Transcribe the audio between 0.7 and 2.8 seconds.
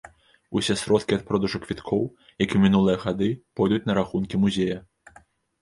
сродкі ад продажу квіткоў, як і ў